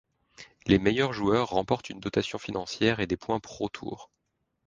Les 0.65 0.79
meilleurs 0.79 1.13
joueurs 1.13 1.49
remportent 1.51 1.91
une 1.91 1.99
dotation 1.99 2.39
financière 2.39 3.01
et 3.01 3.05
des 3.05 3.17
points 3.17 3.39
Pro 3.39 3.69
tour. 3.69 4.09